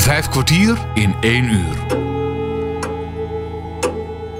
[0.00, 1.76] Vijf kwartier in één uur.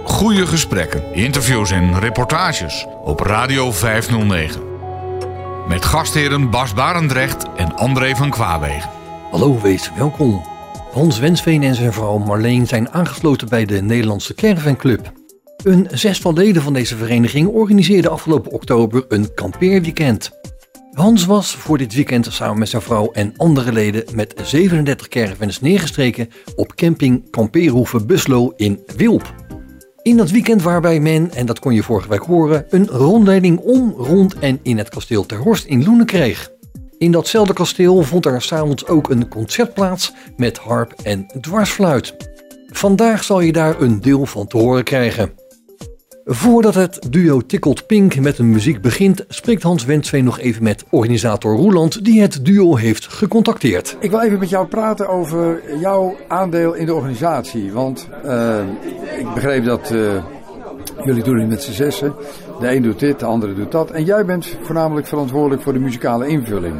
[0.04, 4.62] Goede gesprekken, interviews en reportages op Radio 509.
[5.68, 8.91] Met gastheren Bas Barendrecht en André van Kwaabegen.
[9.30, 10.42] Hallo, wees welkom.
[10.92, 14.98] Hans Wensveen en zijn vrouw Marleen zijn aangesloten bij de Nederlandse Caravan.
[15.64, 20.39] Een zestal leden van deze vereniging organiseerde afgelopen oktober een kampeerweekend.
[21.00, 25.60] Hans was voor dit weekend samen met zijn vrouw en andere leden met 37 caravans
[25.60, 29.34] neergestreken op camping Kampeerhoeve Buslo in Wilp.
[30.02, 33.94] In dat weekend waarbij men, en dat kon je vorige week horen, een rondleiding om,
[33.96, 36.50] rond en in het kasteel Ter Horst in Loenen kreeg.
[36.98, 42.16] In datzelfde kasteel vond er s'avonds ook een concert plaats met harp en dwarsfluit.
[42.70, 45.39] Vandaag zal je daar een deel van te horen krijgen.
[46.33, 50.84] Voordat het duo Tickled Pink met een muziek begint, spreekt Hans Wensveen nog even met
[50.91, 53.97] organisator Roeland, die het duo heeft gecontacteerd.
[54.01, 57.73] Ik wil even met jou praten over jouw aandeel in de organisatie.
[57.73, 58.59] Want uh,
[59.19, 60.25] ik begreep dat uh,
[61.05, 62.14] jullie doen het met z'n zessen.
[62.61, 63.91] De een doet dit, de andere doet dat.
[63.91, 66.75] En jij bent voornamelijk verantwoordelijk voor de muzikale invulling.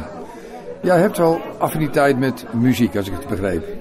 [0.81, 3.80] Jij hebt wel affiniteit met muziek, als ik het begreep.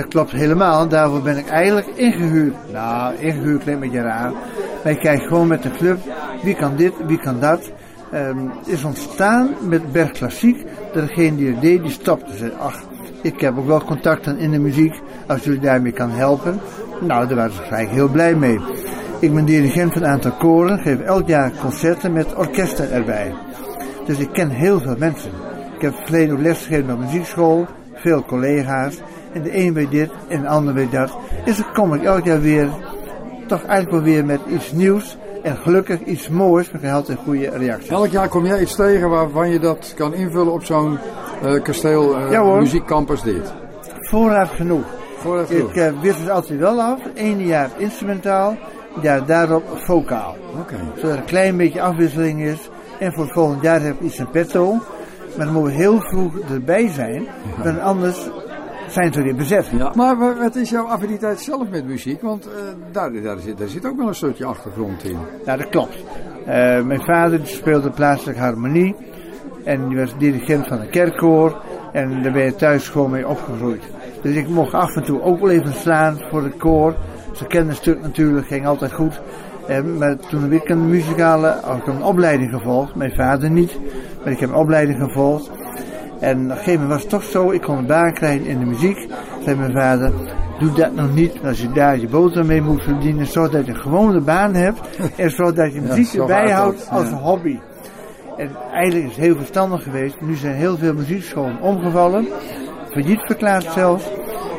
[0.00, 0.88] Dat klopt helemaal.
[0.88, 2.54] Daarvoor ben ik eigenlijk ingehuurd.
[2.72, 4.32] Nou, ingehuurd klinkt een beetje raar.
[4.82, 5.98] Wij kijken gewoon met de club.
[6.42, 7.70] Wie kan dit, wie kan dat.
[8.14, 10.66] Um, is ontstaan met Berg Klassiek.
[10.92, 12.36] Dat degene die het deed, die stopte.
[12.36, 12.80] Zei, ach,
[13.22, 15.00] ik heb ook wel contacten in de muziek.
[15.26, 16.60] Als jullie daarmee kan helpen.
[17.00, 18.60] Nou, daar waren ze eigenlijk heel blij mee.
[19.18, 20.78] Ik ben dirigent van een aantal koren.
[20.78, 23.34] Geef elk jaar concerten met orkesten erbij.
[24.06, 25.30] Dus ik ken heel veel mensen.
[25.74, 27.66] Ik heb verleden ook lesgegeven op muziekschool.
[27.94, 29.00] Veel collega's.
[29.32, 31.16] En de een weet dit en de ander weet dat.
[31.44, 32.68] Dus dan kom ik elk jaar weer,
[33.46, 35.16] toch eigenlijk wel weer met iets nieuws.
[35.42, 37.90] En gelukkig iets moois, maar altijd een goede reactie.
[37.90, 40.98] Elk jaar kom jij iets tegen waarvan je dat kan invullen op zo'n
[41.44, 43.52] uh, kasteel uh, ja, muziekcampus dit?
[44.10, 44.84] Voorraad genoeg.
[45.16, 45.70] Voorraad genoeg.
[45.70, 47.00] Ik uh, wist het altijd wel af.
[47.14, 48.56] Eén jaar instrumentaal,
[49.00, 50.36] jaar daarop vocaal.
[50.50, 50.60] Oké.
[50.60, 50.78] Okay.
[50.94, 52.70] Zodat er een klein beetje afwisseling is.
[52.98, 54.72] En voor het volgend jaar heb ik iets in petto.
[55.36, 57.22] Maar dan moeten we heel vroeg erbij zijn.
[57.56, 57.62] Ja.
[57.62, 58.28] Dan anders
[58.92, 59.66] zijn ze weer bezet.
[59.76, 59.92] Ja.
[59.94, 62.22] Maar wat is jouw affiniteit zelf met muziek?
[62.22, 62.52] Want uh,
[62.92, 65.18] daar, daar, zit, daar zit ook wel een stukje achtergrond in.
[65.44, 65.96] Ja, dat klopt.
[66.40, 66.46] Uh,
[66.82, 68.96] mijn vader speelde plaatselijke harmonie.
[69.64, 71.62] En die was dirigent van een kerkkoor.
[71.92, 73.82] En daar ben je thuis gewoon mee opgegroeid.
[74.22, 76.94] Dus ik mocht af en toe ook wel even slaan voor het koor.
[77.32, 79.20] Ze kenden een stuk natuurlijk, ging altijd goed.
[79.66, 82.94] En, maar toen heb ik een muzikale, ook een opleiding gevolgd.
[82.94, 83.78] Mijn vader niet,
[84.24, 85.50] maar ik heb een opleiding gevolgd.
[86.20, 88.58] En op een gegeven moment was het toch zo, ik kon een baan krijgen in
[88.58, 89.08] de muziek.
[89.44, 90.12] Zei mijn vader,
[90.58, 91.32] doe dat nog niet.
[91.44, 94.80] Als je daar je boter mee moet verdienen, zorg dat je een baan hebt.
[95.16, 97.16] En zorg dat je muziek ja, erbij houdt als ja.
[97.16, 97.58] hobby.
[98.36, 100.20] En eigenlijk is het heel verstandig geweest.
[100.20, 102.28] Nu zijn heel veel muziekscholen omgevallen.
[102.90, 104.10] Failliet verklaard zelfs.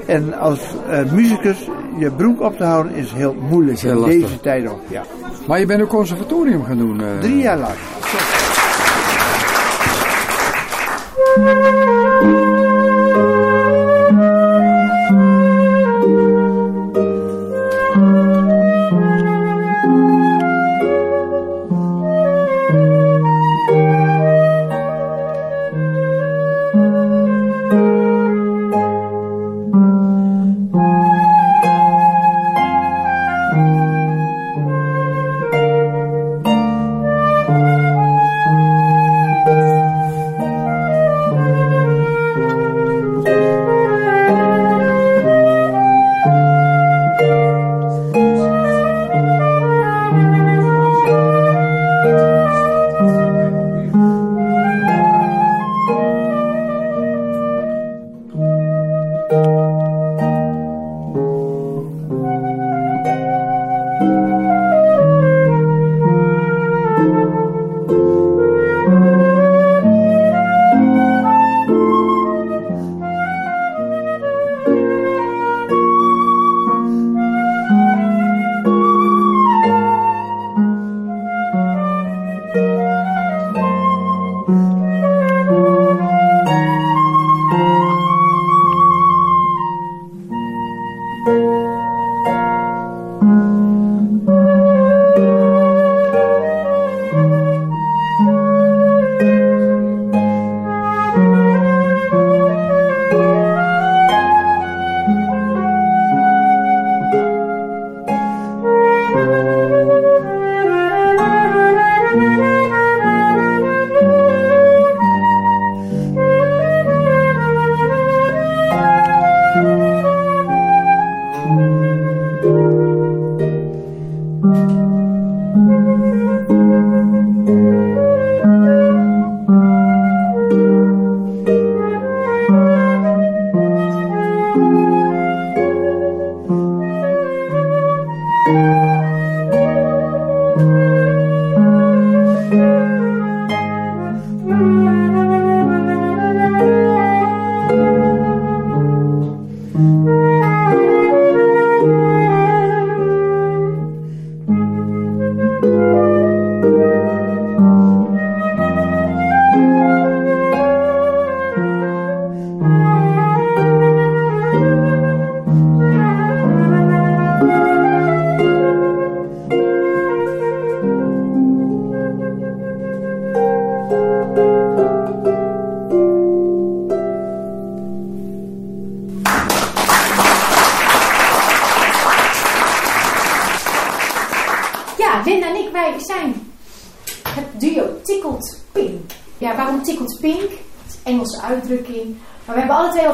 [0.08, 1.70] En als uh, muzikus
[2.00, 3.80] je broek op te houden is heel moeilijk.
[3.80, 5.04] Heel in deze tijd ook, ja.
[5.48, 7.02] Maar je bent een conservatorium gaan doen?
[7.02, 7.20] Uh...
[7.20, 7.76] Drie jaar lang.
[11.44, 12.01] Ja,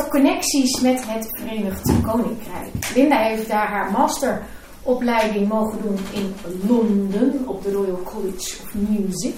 [0.10, 2.92] Connecties met het Verenigd Koninkrijk.
[2.96, 6.36] Linda heeft daar haar masteropleiding mogen doen in
[6.68, 9.36] Londen op de Royal College of Music.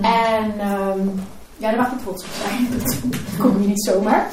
[0.00, 1.20] En um,
[1.56, 2.68] ja, daar mag je trots op zijn.
[2.70, 3.00] Dat
[3.38, 4.30] kom je niet zomaar.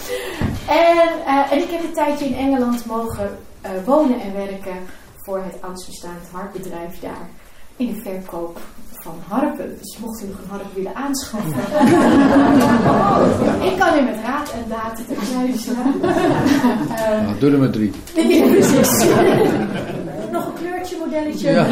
[0.67, 0.97] En,
[1.27, 4.77] uh, en ik heb een tijdje in Engeland mogen uh, wonen en werken
[5.15, 7.29] voor het bestaand hartbedrijf daar.
[7.75, 8.59] In de verkoop
[8.99, 9.77] van harpen.
[9.79, 11.57] Dus mocht u nog een harp willen aanschaffen.
[13.71, 15.93] ik kan u met raad en daad terzijde staan.
[16.01, 17.91] uh, nou, doe er maar drie.
[18.53, 19.05] precies.
[20.31, 21.51] nog een kleurtje modelletje.
[21.51, 21.67] Ja.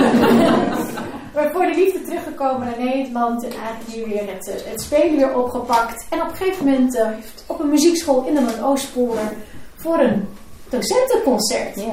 [1.34, 5.16] Maar voor de liefde teruggekomen naar Nederland en eigenlijk nu weer het, eh, het spelen
[5.16, 6.06] weer opgepakt.
[6.10, 7.10] En op een gegeven moment uh,
[7.46, 9.30] op een muziekschool in de Noordoostpolen
[9.76, 10.28] voor een
[10.70, 11.86] docentenconcert yes.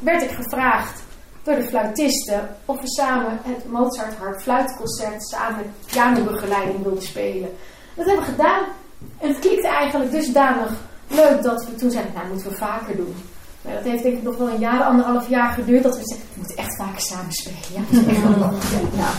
[0.00, 1.02] werd ik gevraagd
[1.42, 7.50] door de fluitisten of we samen het Mozart Hart fluitconcert samen met pianobegeleiding wilden spelen.
[7.94, 8.64] Dat hebben we gedaan.
[9.18, 10.70] En het klikte eigenlijk dusdanig
[11.08, 13.14] leuk dat we toen zeiden, nou moeten we vaker doen.
[13.62, 16.26] Maar dat heeft denk ik nog wel een jaar, anderhalf jaar geduurd dat we zeggen,
[16.32, 17.58] we moeten echt vaker samen spelen.
[17.74, 18.52] Ja, dat is echt wel
[18.96, 19.10] ja.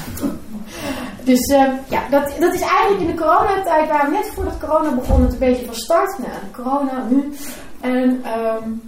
[1.23, 4.95] Dus uh, ja, dat, dat is eigenlijk in de coronatijd, waar we net voordat corona
[4.95, 6.17] begon, het een beetje van start.
[6.17, 7.33] Nou, corona nu.
[7.81, 8.81] En um,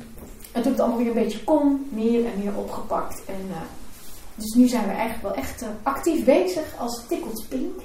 [0.63, 3.21] het allemaal weer een beetje kon, meer en meer opgepakt.
[3.25, 3.55] En, uh,
[4.35, 7.79] dus nu zijn we eigenlijk wel echt uh, actief bezig als Tickled Pink.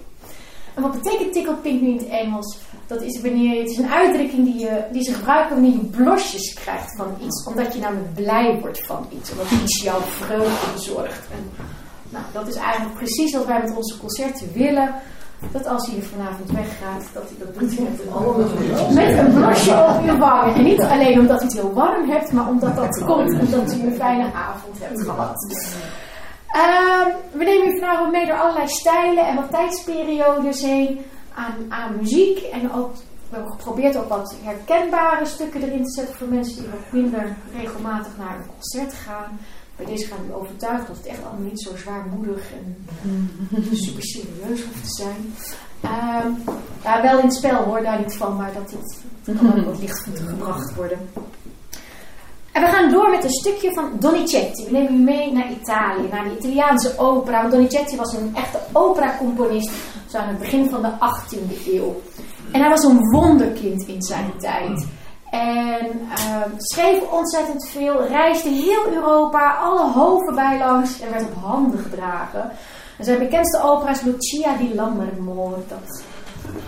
[0.74, 2.58] En wat betekent Tickled Pink nu in het Engels?
[2.86, 6.54] Dat is wanneer, het is een uitdrukking die, je, die ze gebruiken wanneer je blosjes
[6.54, 7.44] krijgt van iets.
[7.46, 9.30] Omdat je namelijk blij wordt van iets.
[9.30, 11.26] Omdat iets jouw vreugde bezorgt.
[11.30, 11.66] En,
[12.08, 14.94] nou, dat is eigenlijk precies wat wij met onze concerten willen
[15.52, 20.04] dat als hij vanavond weggaat, dat hij dat doet met een, met een blusje op
[20.04, 20.54] je wangen.
[20.54, 23.82] En niet alleen omdat u het heel warm hebt, maar omdat dat komt omdat u
[23.82, 25.46] een fijne avond hebt gehad.
[26.56, 31.00] Uh, we nemen u vanavond mee door allerlei stijlen en wat tijdsperiodes heen
[31.34, 32.38] aan, aan muziek.
[32.38, 32.92] En ook,
[33.28, 37.36] we hebben geprobeerd ook wat herkenbare stukken erin te zetten voor mensen die wat minder
[37.56, 39.38] regelmatig naar een concert gaan
[39.84, 42.76] bij deze gaan we overtuigd dat het echt allemaal niet zo zwaarmoedig en
[43.84, 45.34] super serieus hoeft te zijn.
[45.84, 46.24] Uh,
[46.82, 49.78] ja, wel in het spel hoor, daar niet van, maar dat het, kan ook wat
[49.80, 50.98] lichtvoetig gebracht worden.
[52.52, 54.64] En we gaan door met een stukje van Donizetti.
[54.64, 57.40] We nemen u mee naar Italië, naar de Italiaanse opera.
[57.40, 59.70] Want Donizetti was een echte operacomponist,
[60.10, 62.00] zo aan het begin van de 18e eeuw.
[62.52, 64.86] En hij was een wonderkind in zijn tijd.
[65.30, 71.34] En uh, schreef ontzettend veel, reisde heel Europa, alle hoven bij langs en werd op
[71.34, 72.50] handen gedragen.
[72.98, 75.58] En zijn bekendste opera is Lucia di Lammermoor.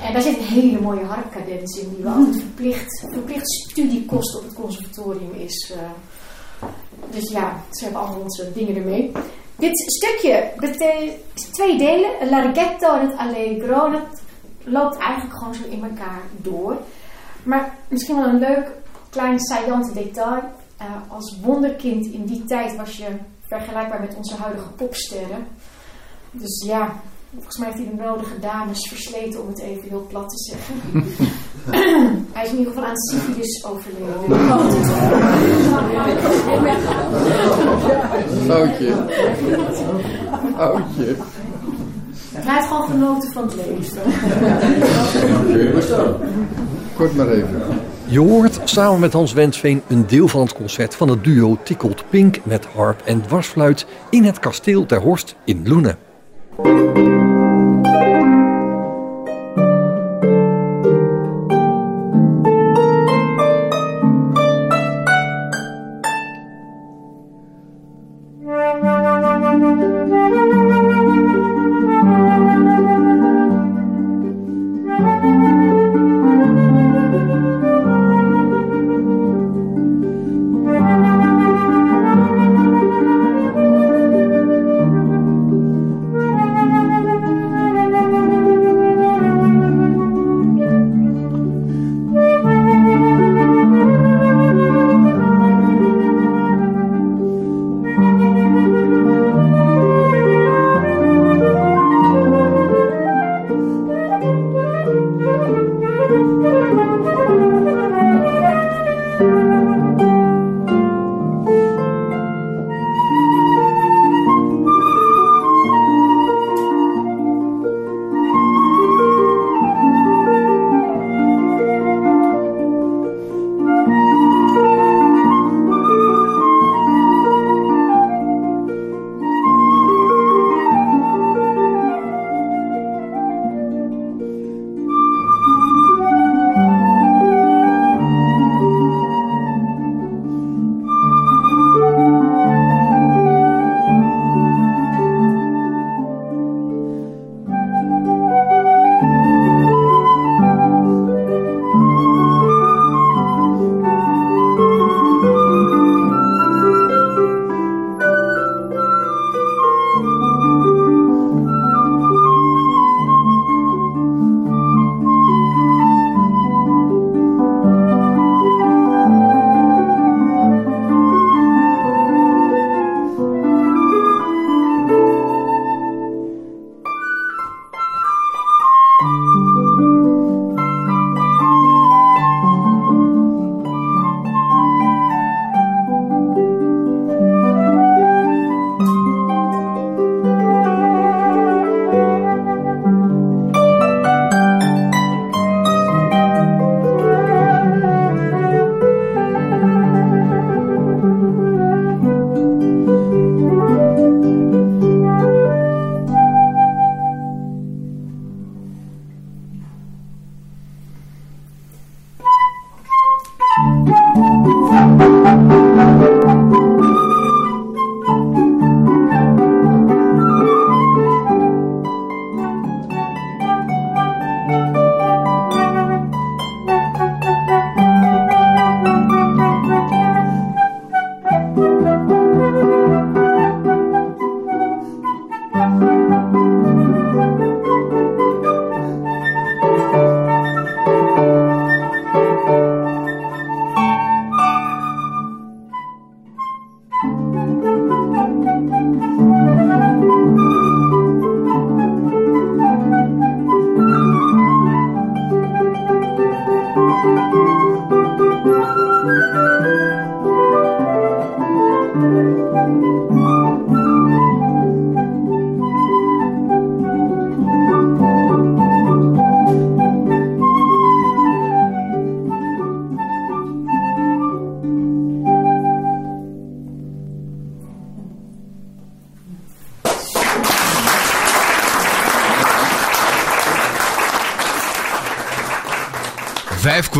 [0.02, 4.44] En daar zit een hele mooie harpcadens in, die we altijd verplicht, verplicht studiekost op
[4.44, 5.72] het conservatorium is.
[5.74, 6.68] Uh,
[7.10, 9.12] dus ja, ze hebben allemaal onze dingen ermee.
[9.56, 10.50] Dit stukje
[11.34, 13.92] is twee delen, Larghetto en het Allegro.
[13.92, 14.22] Het
[14.64, 16.76] loopt eigenlijk gewoon zo in elkaar door.
[17.42, 18.70] Maar misschien wel een leuk
[19.10, 20.42] klein saillant detail.
[20.80, 23.08] Uh, als wonderkind in die tijd was je
[23.48, 25.46] vergelijkbaar met onze huidige popsterren.
[26.30, 26.92] Dus ja,
[27.34, 30.74] volgens mij heeft hij de nodige dames versleten om het even heel plat te zeggen.
[32.32, 34.40] hij is in ieder geval aan syphilis overleden.
[38.46, 38.94] Foutje.
[40.56, 41.16] Foutje.
[42.34, 44.02] Hij heeft gewoon genoten van het leven.
[48.04, 52.04] Je hoort samen met Hans Wensveen een deel van het concert van het duo Tickled
[52.10, 57.41] Pink met harp en dwarsfluit in het kasteel ter Horst in Loenen.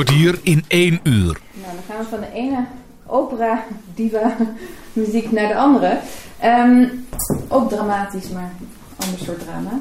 [0.05, 1.41] Kwartier in één uur.
[1.53, 2.65] Nou, dan gaan we van de ene
[3.07, 4.37] opera diva
[4.93, 5.99] muziek naar de andere.
[6.39, 6.89] Ehm,
[7.49, 8.53] ook dramatisch, maar
[8.97, 9.81] ander soort drama.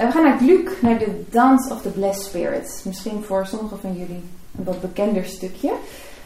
[0.00, 2.82] Uh, we gaan naar Gluck, naar de Dance of the Blessed Spirits.
[2.82, 4.22] Misschien voor sommigen van jullie
[4.58, 5.72] een wat bekender stukje.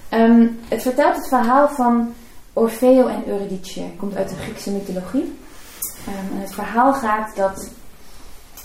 [0.09, 2.15] Ehm, het vertelt het verhaal van
[2.53, 3.81] Orfeo en Eurydice.
[3.81, 5.33] Het komt uit de Griekse mythologie.
[6.07, 7.71] En het verhaal gaat dat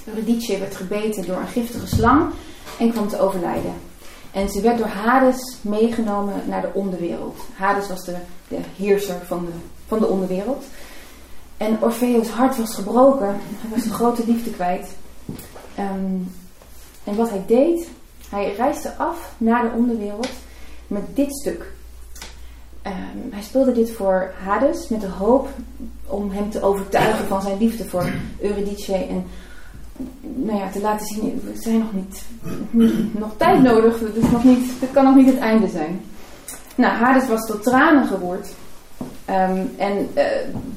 [0.05, 2.31] Eurydice werd gebeten door een giftige slang
[2.79, 3.86] en kwam te overlijden.
[4.37, 7.39] En ze werd door Hades meegenomen naar de onderwereld.
[7.53, 8.15] Hades was de,
[8.47, 9.51] de heerser van de,
[9.87, 10.65] van de onderwereld.
[11.57, 13.27] En Orfeus hart was gebroken.
[13.27, 14.95] Hij was een grote liefde kwijt.
[15.75, 16.15] Ehm,
[17.03, 17.89] en wat hij deed,
[18.29, 20.29] hij reisde af naar de onderwereld
[20.87, 21.71] met dit stuk.
[22.81, 25.49] Ehm, hij speelde dit voor Hades met de hoop
[26.05, 29.25] om hem te overtuigen van zijn liefde voor Eurydice en
[30.21, 32.23] nou ja, te laten zien, we zijn nog niet,
[33.19, 36.01] nog tijd nodig, dus nog niet, het kan nog niet het einde zijn.
[36.75, 38.47] Nou, Hades was tot tranen gewoord
[39.25, 40.23] ehm, en uh,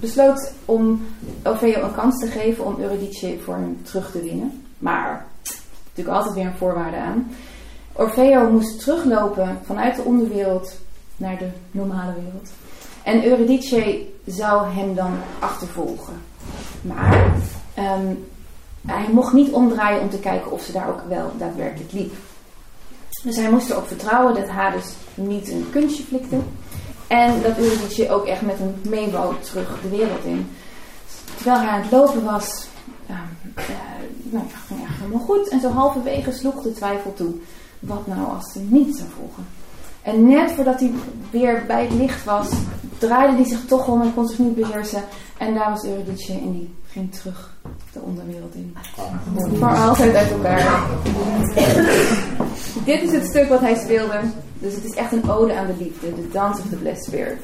[0.01, 1.07] besloot om
[1.45, 4.63] Orfeo een kans te geven om Eurydice voor hem terug te winnen.
[4.79, 5.27] Maar,
[5.89, 7.31] natuurlijk altijd weer een voorwaarde aan.
[7.93, 10.77] Orfeo moest teruglopen vanuit de onderwereld
[11.17, 12.51] naar de normale wereld.
[13.03, 16.15] En Eurydice zou hem dan achtervolgen.
[16.81, 17.33] Maar
[17.79, 18.25] um,
[18.87, 22.13] hij mocht niet omdraaien om te kijken of ze daar ook wel daadwerkelijk liep.
[23.23, 26.39] Dus hij moest erop vertrouwen dat Hades niet een kunstje flikte.
[27.07, 30.51] En dat Eurydice ook echt met hem mee wou terug de wereld in.
[31.35, 32.67] Terwijl hij aan het lopen was,
[33.11, 33.17] uh,
[33.57, 33.65] uh,
[34.23, 35.49] nou ja, helemaal goed.
[35.49, 37.35] En zo halverwege sloeg de twijfel toe.
[37.79, 39.47] Wat nou als ze niet zou volgen?
[40.03, 40.93] En net voordat hij
[41.31, 42.49] weer bij het licht was,
[42.99, 45.05] draaide hij zich toch om en kon zich niet beheersen.
[45.39, 47.57] En daar was Eurydice en die ging terug
[47.93, 48.77] de onderwereld in.
[49.35, 50.83] Voor altijd uit elkaar.
[52.85, 54.21] Dit is het stuk wat hij speelde.
[54.59, 56.15] Dus het is echt een ode aan de liefde.
[56.15, 57.39] De Dance of the Blessed Spirit.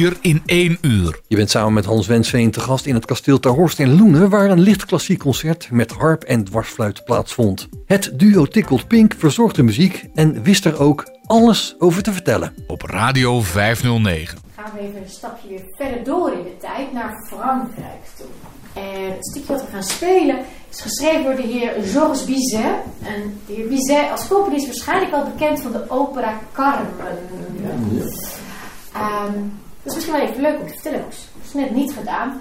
[0.00, 1.20] In één uur.
[1.28, 4.30] Je bent samen met Hans Wensveen te gast in het kasteel Ter Horst in Loenen...
[4.30, 7.68] waar een licht klassiek concert met harp en dwarsfluit plaatsvond.
[7.86, 12.54] Het duo Tickled Pink verzorgde de muziek en wist er ook alles over te vertellen.
[12.66, 14.38] Op Radio 509.
[14.56, 18.26] Gaan we even een stapje weer verder door in de tijd naar Frankrijk toe.
[18.72, 20.38] En het stukje wat we gaan spelen
[20.70, 22.78] is geschreven door de heer Georges Bizet.
[23.02, 26.90] En de heer Bizet als componist is waarschijnlijk wel bekend van de opera Carmen.
[28.92, 29.32] Ehm,
[29.82, 31.00] dat is misschien wel even leuk om te vertellen.
[31.00, 32.40] Dat is net niet gedaan.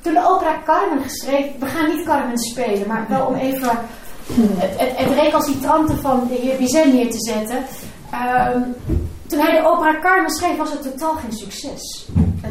[0.00, 3.78] Toen de opera Carmen geschreven, we gaan niet Carmen spelen, maar wel om even
[4.32, 7.64] het, het, het recalcitrante van de heer Bizet neer te zetten.
[8.10, 8.60] Ehm,
[9.26, 12.08] toen hij de opera Carmen schreef, was het totaal geen succes.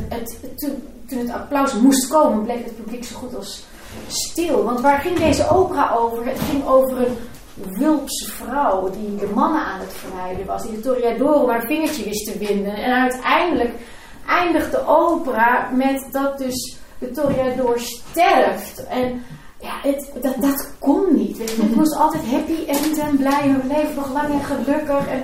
[0.10, 3.64] Het, toen, toen, het applaus moest komen, bleek het publiek zo goed als
[4.08, 4.64] stil.
[4.64, 6.26] Want waar ging deze opera over?
[6.26, 7.18] Het ging over een
[7.78, 10.64] wulpse vrouw die de mannen aan het verleiden was.
[10.64, 12.76] Die de Toreador haar vingertje wist te winden.
[12.76, 13.74] En uiteindelijk
[14.28, 18.88] eindigt de opera met dat dus de Toreador sterft.
[18.88, 19.24] En
[19.60, 21.38] ja, het, dat, dat kon niet.
[21.38, 25.08] Het moest altijd happy end en blij en we leven nog lang en gelukkig.
[25.08, 25.24] En,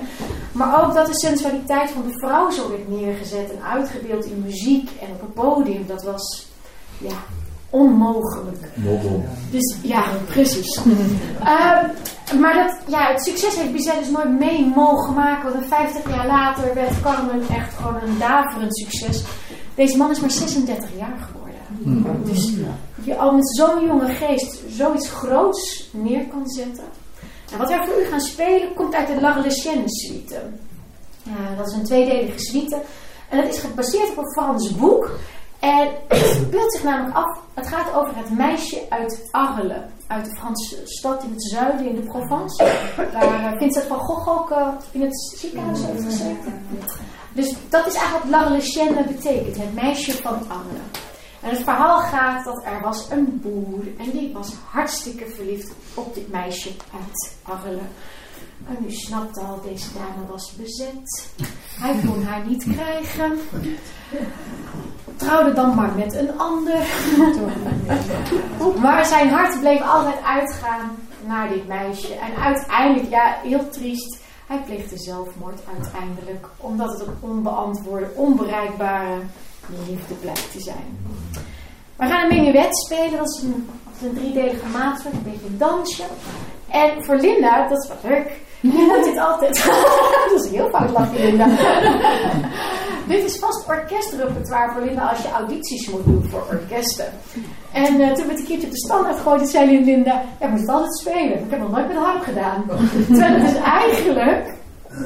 [0.52, 4.90] maar ook dat de sensualiteit van de vrouw zo werd neergezet en uitgebeeld in muziek
[5.00, 5.86] en op het podium.
[5.86, 6.46] Dat was
[6.98, 7.16] ja,
[7.74, 8.70] onmogelijk.
[9.50, 10.80] Dus ja, precies.
[10.84, 11.82] uh,
[12.40, 15.52] maar dat, ja, het succes heeft Bizet dus nooit mee mogen maken.
[15.52, 19.24] Want 50 jaar later werd Carmen echt gewoon een daverend succes.
[19.74, 22.24] Deze man is maar 36 jaar geworden.
[22.24, 22.52] Dus
[23.04, 26.84] je al met zo'n jonge geest zoiets groots neer kan zetten.
[27.52, 30.42] En wat wij voor u gaan spelen komt uit de L'Arlésienne suite.
[31.26, 32.82] Uh, dat is een tweedelige suite.
[33.28, 35.10] En dat is gebaseerd op een Frans boek.
[35.58, 40.36] En het speelt zich namelijk af, het gaat over het meisje uit Arles, uit de
[40.36, 42.64] Franse stad in het zuiden, in de Provence.
[42.96, 46.66] Waar uh, Vincent van Gogh ook uh, in het ziekenhuis heeft gezeten.
[47.32, 51.02] Dus dat is eigenlijk wat L'Arlésienne betekent, het meisje van Arles.
[51.40, 56.14] En het verhaal gaat dat er was een boer en die was hartstikke verliefd op
[56.14, 57.80] dit meisje uit Arles.
[58.68, 61.30] En u snapt al, deze dame was bezet.
[61.78, 63.38] Hij kon haar niet krijgen.
[65.24, 66.78] Trouwde dan maar met een ander.
[68.80, 70.90] Maar zijn hart bleef altijd uitgaan
[71.26, 72.14] naar dit meisje.
[72.14, 76.46] En uiteindelijk, ja, heel triest, hij pleegde zelfmoord uiteindelijk.
[76.56, 79.20] Omdat het een onbeantwoorde, onbereikbare
[79.88, 80.98] liefde blijkt te zijn.
[81.96, 83.68] We gaan een menuet spelen, is een,
[84.02, 86.04] een driedelige maat, een beetje een dansje.
[86.74, 89.64] En voor Linda, dat is wat leuk, die moet dit altijd.
[90.30, 91.46] dat is heel fout lachen, Linda.
[93.12, 97.06] dit is vast orkestrepertoire voor Linda als je audities moet doen voor orkesten.
[97.72, 100.68] En uh, toen we een keertje op de standaard gooiden, zei Linda: Ja, moet het
[100.68, 101.44] altijd spelen.
[101.44, 102.64] Ik heb nog nooit met harp gedaan.
[103.06, 104.54] Terwijl het is eigenlijk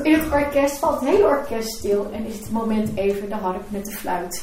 [0.03, 3.63] in het orkest valt het hele orkest stil en is het moment even de harp
[3.69, 4.43] met de fluit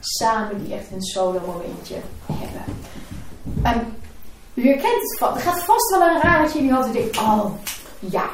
[0.00, 1.96] samen die echt een solo momentje
[2.26, 3.98] hebben.
[4.60, 5.36] U herkent het vast.
[5.36, 7.44] Er gaat vast wel een radertje in die hoofd en denkt, oh
[7.98, 8.24] ja.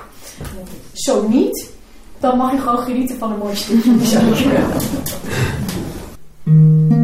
[0.93, 1.71] Zo niet,
[2.19, 4.21] dan mag je gewoon genieten van een mooi stukje muziek.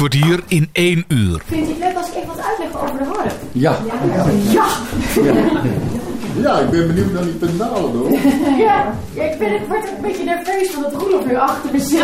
[0.00, 1.42] kwartier in één uur.
[1.46, 3.32] Vindt u het leuk als ik even wat uitleg over de harp?
[3.52, 3.76] Ja.
[4.50, 4.66] Ja!
[6.36, 8.10] Ja, ik ben benieuwd naar die pendalen hoor.
[8.66, 11.98] Ja, ik, ben, ik word een beetje nerveus van dat Roelof weer achter me zit.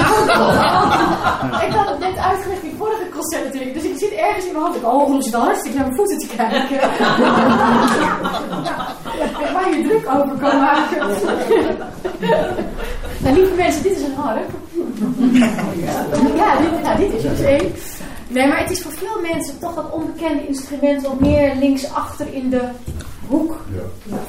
[1.66, 3.74] ik had het net uitgelegd in het vorige concert natuurlijk.
[3.74, 4.76] Dus ik zit ergens in mijn hoofd.
[4.76, 6.80] Ik oh, Roelof zit al hartstikke naar mijn voeten te kijken.
[9.40, 10.98] ja, waar je druk over kan maken.
[13.22, 14.50] nou, lieve mensen, dit is een harp.
[16.34, 17.72] Ja, dit, nou, dit is dus één.
[18.28, 22.50] Nee, maar het is voor veel mensen toch dat onbekende instrument wat meer linksachter in
[22.50, 22.68] de
[23.28, 23.56] hoek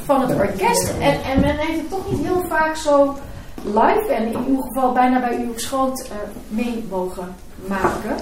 [0.06, 0.94] van het orkest.
[1.00, 3.16] En, en men heeft het toch niet heel vaak zo
[3.64, 6.16] live en in uw geval bijna bij uw schoot uh,
[6.48, 7.36] mee mogen
[7.68, 8.16] maken.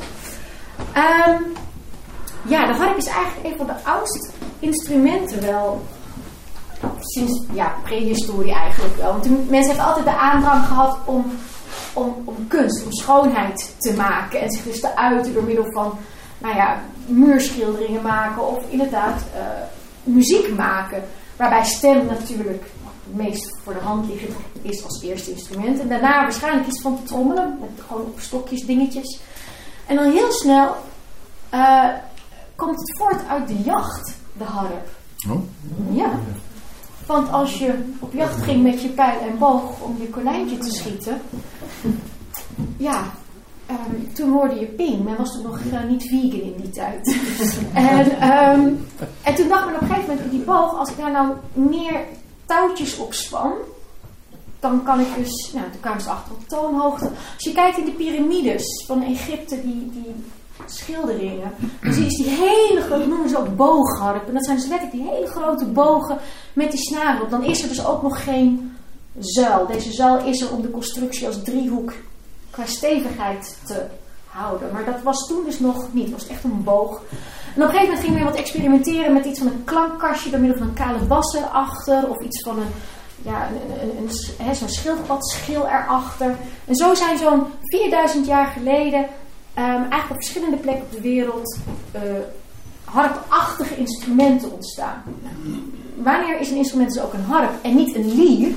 [0.95, 1.53] Um,
[2.47, 5.81] ja, de harp is eigenlijk een van de oudste instrumenten wel.
[6.99, 9.11] Sinds ja, prehistorie eigenlijk wel.
[9.11, 11.25] Want mensen hebben altijd de aandrang gehad om,
[11.95, 14.41] om, om kunst, om schoonheid te maken.
[14.41, 15.97] En zich dus te uiten door middel van
[16.37, 19.41] nou ja, muurschilderingen maken of inderdaad uh,
[20.03, 21.03] muziek maken.
[21.35, 22.63] Waarbij stem natuurlijk
[23.05, 25.79] het meest voor de hand liggend is als eerste instrument.
[25.79, 29.19] En daarna waarschijnlijk iets van trommelen, met gewoon op stokjes, dingetjes.
[29.87, 30.75] En dan heel snel
[31.53, 31.89] uh,
[32.55, 34.87] komt het voort uit de jacht, de harp.
[35.29, 35.41] Oh.
[35.91, 36.19] Ja.
[37.05, 40.71] Want als je op jacht ging met je pijl en boog om je konijntje te
[40.71, 41.21] schieten,
[42.77, 43.03] ja,
[43.69, 45.03] Um, toen hoorde je ping.
[45.03, 47.17] Men was toen nog uh, niet vegan in die tijd.
[47.73, 48.87] en, um,
[49.23, 52.05] en toen dacht men op een gegeven moment, die boog, als ik daar nou meer
[52.45, 53.53] touwtjes op span,
[54.59, 57.05] dan kan ik dus, nou, toen kwamen ze achter op toonhoogte.
[57.05, 60.15] Als je kijkt in de piramides van Egypte, die, die
[60.65, 61.51] schilderingen,
[61.81, 64.27] dus die hele grote, noemen ze ook boogharp.
[64.27, 66.17] En dat zijn dus letterlijk die hele grote bogen
[66.53, 67.29] met die snaren op.
[67.29, 68.75] Dan is er dus ook nog geen
[69.19, 69.67] zuil.
[69.67, 71.93] Deze zuil is er om de constructie als driehoek
[72.49, 73.85] qua stevigheid te
[74.27, 74.69] houden.
[74.73, 76.03] Maar dat was toen dus nog niet.
[76.03, 77.01] Het was echt een boog.
[77.55, 80.39] En op een gegeven moment gingen we wat experimenteren met iets van een klankkastje door
[80.39, 82.09] middel van een kale bassen achter.
[82.09, 82.71] Of iets van een,
[83.21, 84.09] ja, een, een,
[84.47, 86.35] een, zo'n schildpadschil erachter.
[86.65, 89.05] En zo zijn zo'n 4000 jaar geleden
[89.57, 91.57] um, eigenlijk op verschillende plekken op de wereld
[91.95, 92.01] uh,
[92.83, 95.03] harpachtige instrumenten ontstaan.
[95.95, 98.53] Wanneer is een instrument dus ook een harp en niet een lier?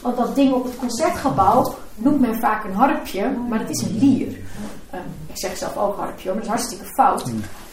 [0.00, 3.98] Want dat ding op het concertgebouw noemt men vaak een harpje, maar dat is een
[3.98, 4.28] lier.
[4.28, 7.30] Uh, ik zeg zelf ook harpje, maar dat is hartstikke fout.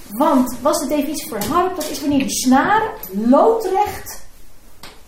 [0.09, 1.75] Want wat is de definitie voor een harp?
[1.75, 4.27] Dat is wanneer die snaren loodrecht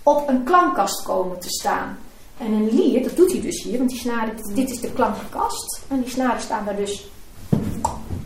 [0.03, 1.97] op een klankkast komen te staan.
[2.37, 5.81] En een lier, dat doet hij dus hier, want die snaren, dit is de klankkast.
[5.87, 7.09] En die snaren staan daar dus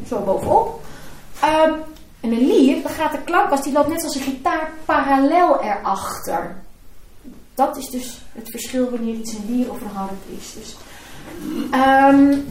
[0.08, 0.82] zo bovenop.
[1.44, 1.74] Um,
[2.20, 6.56] en een lier, dan gaat de klankkast, die loopt net als een gitaar parallel erachter.
[7.54, 10.54] Dat is dus het verschil wanneer iets een lier of een harp is.
[10.54, 10.76] Dus,
[11.74, 12.46] um,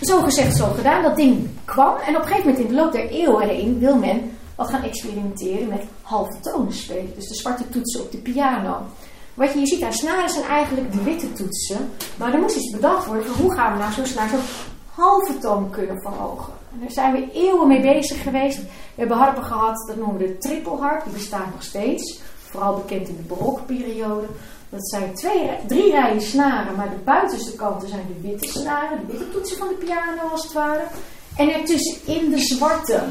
[0.00, 1.02] zo gezegd, zo gedaan.
[1.02, 1.96] Dat ding kwam.
[1.96, 4.82] En op een gegeven moment in de loop der eeuwen heen wil men wat gaan
[4.82, 7.14] experimenteren met halve tonen spelen.
[7.14, 8.86] Dus de zwarte toetsen op de piano.
[9.38, 11.90] Wat je ziet, daar snaren zijn eigenlijk de witte toetsen.
[12.16, 14.40] Maar er moest iets bedacht worden hoe gaan we nou zo'n snaar zo'n
[14.94, 16.52] halve toon kunnen verhogen.
[16.72, 18.58] En daar zijn we eeuwen mee bezig geweest.
[18.58, 21.04] We hebben harpen gehad, dat noemen we de trippelharp.
[21.04, 22.20] Die bestaat nog steeds.
[22.50, 24.26] Vooral bekend in de barokperiode.
[24.68, 29.12] Dat zijn twee, drie rijen snaren, maar de buitenste kanten zijn de witte snaren, de
[29.12, 30.84] witte toetsen van de piano als het ware.
[31.36, 33.02] En ertussenin de zwarte.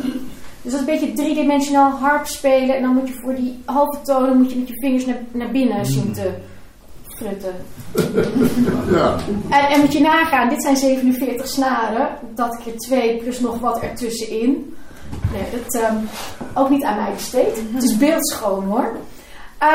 [0.67, 2.75] Dus dat is een beetje driedimensionaal harp spelen.
[2.75, 5.51] En dan moet je voor die halve tonen moet je met je vingers naar, naar
[5.51, 6.31] binnen zien te
[7.07, 7.55] frutten.
[8.91, 9.15] Ja.
[9.49, 12.09] En, en moet je nagaan, dit zijn 47 snaren.
[12.35, 14.75] Dat keer 2 plus nog wat ertussenin.
[15.33, 16.09] Nee, dat um,
[16.53, 17.61] ook niet aan mij besteed.
[17.73, 18.85] Het is beeldschoon hoor.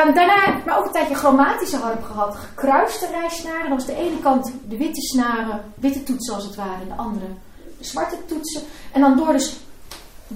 [0.05, 2.35] Um, daarna heb ik ook een tijdje chromatische harp gehad.
[2.35, 3.67] Gekruiste rijsnaren.
[3.67, 6.81] Dan was de ene kant de witte snaren, witte toetsen als het ware.
[6.81, 7.25] En de andere
[7.77, 8.61] de zwarte toetsen.
[8.91, 9.55] En dan door dus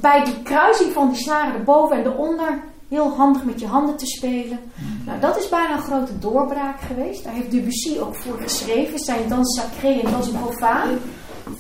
[0.02, 4.06] bij die kruising van die snaren erboven en eronder heel handig met je handen te
[4.06, 4.60] spelen.
[5.06, 7.24] Nou, dat is bijna een grote doorbraak geweest.
[7.24, 9.00] Daar heeft Debussy ook voor geschreven.
[9.00, 10.98] Zijn dans sacré en dans profane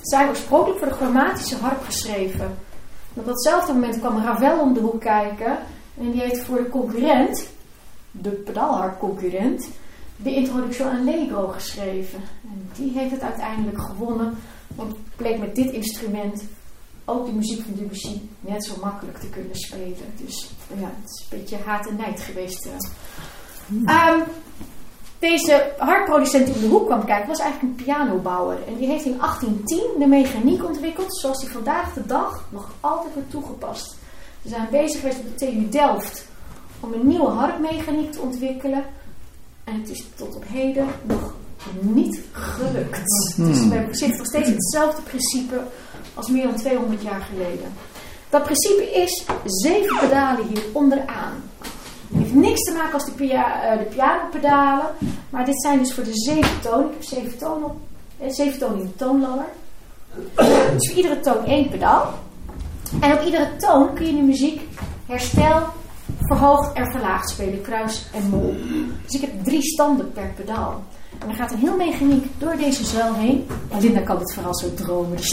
[0.01, 2.57] zijn oorspronkelijk voor de chromatische harp geschreven.
[3.13, 5.57] op datzelfde moment kwam Ravel om de hoek kijken.
[5.99, 7.47] En die heeft voor de concurrent,
[8.11, 9.69] de pedaalharp-concurrent,
[10.15, 12.19] de Introduction Allegro geschreven.
[12.43, 14.38] En die heeft het uiteindelijk gewonnen.
[14.75, 16.43] Want het bleek met dit instrument
[17.10, 20.14] ook de muziek van Debussy net zo makkelijk te kunnen spelen.
[20.16, 20.49] Dus
[20.80, 22.70] ja, het is een beetje haat en nijd geweest.
[23.72, 24.24] Um,
[25.20, 28.58] deze hartproducent die om de hoek kwam kijken was eigenlijk een pianobouwer.
[28.68, 33.14] En die heeft in 1810 de mechaniek ontwikkeld zoals die vandaag de dag nog altijd
[33.14, 33.95] wordt toegepast.
[34.41, 36.28] Ze zijn bezig geweest op de TU Delft
[36.80, 38.84] om een nieuwe hartmechaniek te ontwikkelen.
[39.64, 41.34] En het is tot op heden nog
[41.82, 43.03] niet gelukt.
[43.36, 45.62] Dus we zitten nog steeds hetzelfde principe
[46.18, 47.74] als meer dan 200 jaar geleden.
[48.30, 51.43] Dat principe is zeven pedalen hier onderaan.
[52.07, 54.86] Het heeft niks te maken als de, pia uh, de pianopedalen,
[55.30, 56.86] maar dit zijn dus voor de zeven tonen.
[56.86, 57.78] Ik heb zeven tonen, op,
[58.18, 59.45] eh, zeven tonen in de toonladder.
[60.74, 62.13] dus voor iedere toon één pedaal.
[62.99, 64.61] En op iedere toon kun je de muziek
[65.05, 65.63] herstel,
[66.22, 68.55] verhoogd en verlaagd spelen, kruis en mol.
[69.05, 70.84] Dus ik heb drie standen per pedaal.
[71.20, 73.47] En dan gaat een heel mechaniek door deze zuil heen.
[73.70, 75.18] En Linda kan het vooral zo dromen.
[75.18, 75.24] Uh,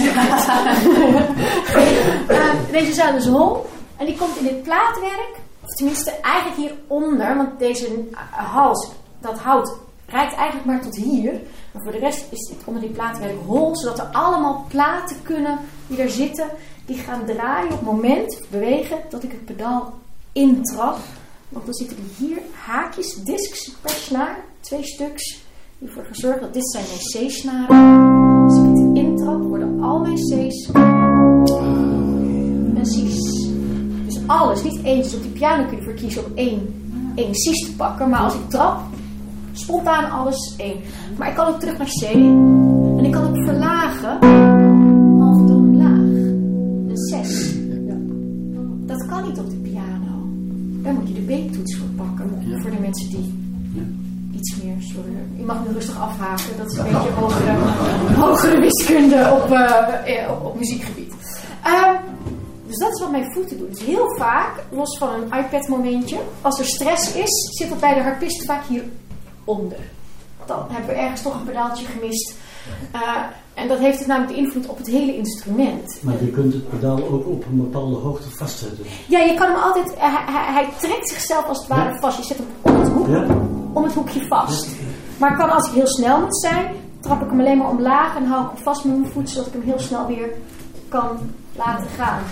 [2.79, 3.67] deze zuil is hol.
[3.97, 5.31] En die komt in dit plaatwerk.
[5.61, 7.37] Of tenminste eigenlijk hieronder.
[7.37, 9.77] Want deze hals, dat hout,
[10.07, 11.33] reikt eigenlijk maar tot hier.
[11.73, 13.77] Maar voor de rest is dit onder die plaatwerk hol.
[13.77, 16.49] Zodat er allemaal platen kunnen die er zitten.
[16.87, 19.95] Die gaan draaien op het moment, bewegen, dat ik het pedaal
[20.33, 20.99] intrap.
[21.49, 24.37] Want dan zitten hier haakjes, discs per snaar.
[24.61, 25.44] Twee stuks die
[25.85, 28.45] ervoor gezorgd dat dit zijn mijn C-snaren.
[28.45, 30.71] Als ik het intrap, worden al mijn C's
[32.75, 33.49] en C's.
[34.05, 35.15] Dus alles, niet eentjes.
[35.15, 36.75] Op die piano kun je ervoor kiezen om één,
[37.15, 38.09] één C's te pakken.
[38.09, 38.81] Maar als ik trap,
[39.53, 40.77] spontaan alles één.
[41.19, 42.03] Maar ik kan ook terug naar C.
[42.03, 44.19] En ik kan ook verlagen.
[45.21, 45.99] Half toon laag.
[46.89, 47.55] Een 6.
[48.87, 50.29] Dat kan niet op de piano.
[50.83, 52.31] Daar moet je de B-toets voor pakken.
[52.61, 53.43] Voor de mensen die
[54.45, 55.11] iets meer, sorry.
[55.37, 56.57] Je mag nu rustig afhaken.
[56.59, 57.53] Dat is een beetje hogere,
[58.17, 61.15] hogere wiskunde op, uh, op, op, muziekgebied.
[61.67, 61.91] Uh,
[62.67, 63.69] dus dat is wat mijn voeten doen.
[63.71, 67.95] Dus heel vaak, los van een iPad momentje, als er stress is, zit dat bij
[67.95, 69.79] de harpist vaak hieronder.
[70.47, 72.35] Dan hebben we ergens toch een pedaaltje gemist.
[72.95, 73.01] Uh,
[73.55, 75.99] en dat heeft het namelijk invloed op het hele instrument.
[76.03, 78.85] Maar je kunt het pedaal ook op een bepaalde hoogte vastzetten.
[79.09, 79.95] Ja, je kan hem altijd.
[79.99, 82.01] Hij, hij, hij trekt zichzelf als het ware ja.
[82.01, 82.19] vast.
[82.19, 83.27] Je zet hem om het, hoek, ja.
[83.73, 84.65] om het hoekje vast.
[84.65, 84.73] Ja.
[85.17, 86.67] Maar kan als ik heel snel moet zijn,
[87.01, 89.47] trap ik hem alleen maar omlaag en hou ik hem vast met mijn voet, zodat
[89.47, 90.29] ik hem heel snel weer
[90.89, 91.19] kan
[91.57, 92.23] laten gaan.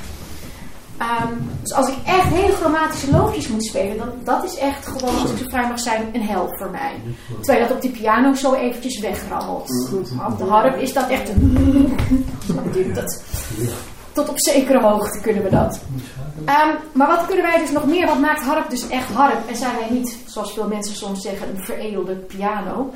[1.01, 5.20] Um, dus als ik echt hele chromatische loopjes moet spelen, dan dat is echt gewoon,
[5.20, 6.93] als ik zo vrij mag zijn, een hel voor mij.
[7.40, 9.93] Terwijl dat op die piano zo eventjes wegrammelt.
[10.28, 11.97] Op de harp is dat echt een...
[12.95, 13.22] dat.
[14.12, 15.80] Tot op zekere hoogte kunnen we dat.
[16.38, 18.07] Um, maar wat kunnen wij dus nog meer?
[18.07, 19.49] Wat maakt harp dus echt harp?
[19.49, 22.93] En zijn wij niet, zoals veel mensen soms zeggen, een veredelde piano?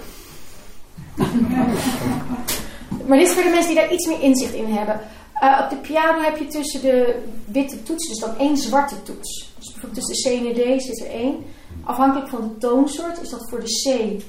[3.06, 5.00] maar dit is voor de mensen die daar iets meer inzicht in hebben.
[5.42, 9.52] Uh, op de piano heb je tussen de witte toetsen, dus dan één zwarte toets.
[9.58, 11.36] Dus bijvoorbeeld tussen de C en de D zit er één.
[11.84, 14.22] Afhankelijk van de toonsoort is dat voor de C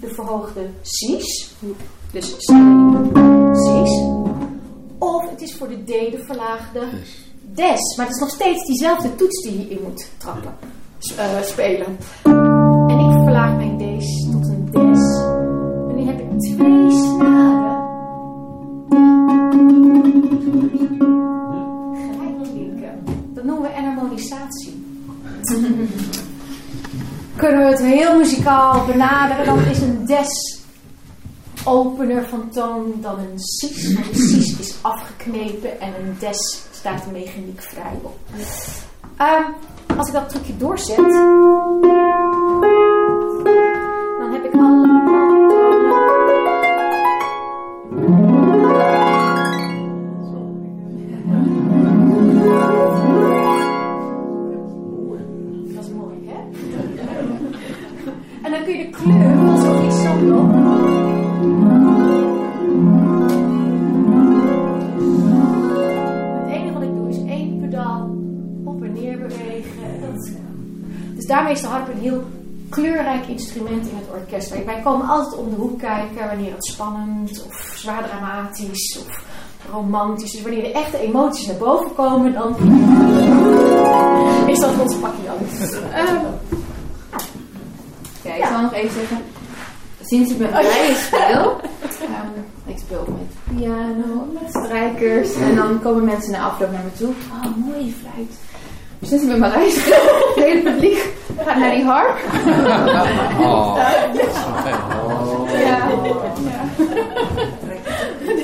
[0.00, 1.54] de verhoogde C's.
[2.12, 2.52] Dus C,
[3.52, 4.02] C's.
[4.98, 6.80] Of het is voor de D de verlaagde
[7.54, 7.96] Des.
[7.96, 10.56] Maar het is nog steeds diezelfde toets die je in moet trappen,
[11.16, 11.98] uh, spelen.
[12.88, 15.22] En ik verlaag mijn D's tot een Des.
[15.88, 17.49] En nu heb ik twee snaren.
[27.36, 30.60] Kunnen we het heel muzikaal benaderen, dan is een des
[31.64, 33.38] opener van toon dan een.
[33.94, 38.18] Want een cis is afgeknepen en een des staat de mechaniek vrij op.
[39.18, 39.54] Um,
[39.96, 40.96] als ik dat trucje doorzet,
[44.18, 44.90] dan heb ik alle
[71.30, 72.22] daarmee is de harp een heel
[72.68, 74.64] kleurrijk instrument in het orkest.
[74.64, 79.24] Wij komen altijd om de hoek kijken wanneer het spannend of zwaar dramatisch of
[79.72, 80.32] romantisch.
[80.32, 82.56] Dus wanneer de echte emoties naar boven komen, dan
[84.46, 85.38] is dat ons pakje dan.
[86.08, 86.20] Um,
[88.22, 89.18] ja, ik zal nog even zeggen.
[90.00, 91.60] Sinds ik met Marije speel,
[92.16, 95.34] um, ik speel met piano, met strijkers.
[95.34, 97.12] En dan komen mensen na afloop naar me toe.
[97.32, 98.49] Oh, mooie fluit.
[99.02, 102.16] Sinds ik met Marije speel, het hele publiek gaat naar die harp.
[103.40, 103.78] Oh.
[105.52, 105.60] Ja.
[105.64, 105.88] ja.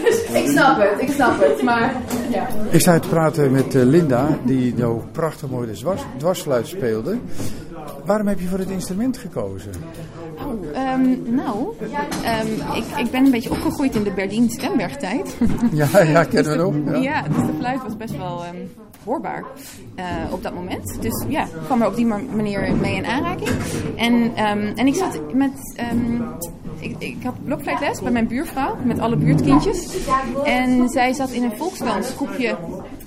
[0.03, 1.95] Dus ik snap het, ik snap het, maar
[2.31, 2.47] ja.
[2.71, 7.19] Ik sta te praten met uh, Linda, die nou prachtig mooi de dwars, dwarsfluit speelde.
[8.05, 9.73] Waarom heb je voor het instrument gekozen?
[10.39, 15.37] Oh, um, nou, um, ik, ik ben een beetje opgegroeid in de Berlin Stemberg tijd.
[15.73, 16.95] Ja, ja kennen we nog.
[16.95, 17.01] Ja.
[17.01, 18.71] ja, dus de fluit was best wel um,
[19.05, 19.45] hoorbaar
[19.97, 21.03] uh, op dat moment.
[21.03, 23.51] Dus ja, ik kwam er op die manier mee in aanraking.
[23.97, 24.35] En,
[24.77, 25.75] en ik zat met
[26.79, 29.97] ik, ik had blokfluitles bij mijn buurvrouw met alle buurtkindjes.
[30.45, 32.57] En zij zat in een volksdansgroepje.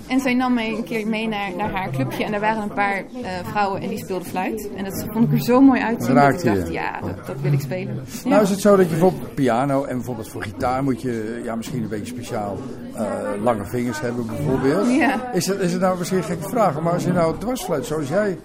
[0.09, 2.23] En zij nam mij een keer mee naar, naar haar clubje.
[2.23, 4.69] En daar waren een paar eh, vrouwen en die speelden fluit.
[4.75, 6.15] En dat vond ik er zo mooi uitzien.
[6.15, 6.53] Dat ik je?
[6.53, 7.95] dacht, ja, dat, dat wil ik spelen.
[8.23, 8.29] Ja.
[8.29, 11.55] Nou is het zo dat je bijvoorbeeld piano en bijvoorbeeld voor gitaar moet je ja,
[11.55, 12.57] misschien een beetje speciaal
[12.95, 13.03] eh,
[13.43, 14.89] lange vingers hebben bijvoorbeeld.
[14.95, 15.31] Ja.
[15.33, 18.07] Is, het, is het nou misschien een gekke vraag, maar als je nou dwarsfluit zoals
[18.09, 18.37] jij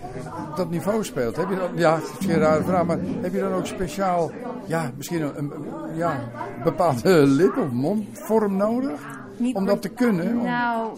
[0.50, 3.40] op dat niveau speelt, heb je dan, ja, het is rare vraag, maar heb je
[3.40, 4.30] dan ook speciaal,
[4.66, 6.20] ja, misschien een, een- een- ja,
[6.64, 9.22] bepaalde lip- of mondvorm nodig?
[9.37, 10.39] Niet om dat te kunnen?
[10.39, 10.91] Om- Nou,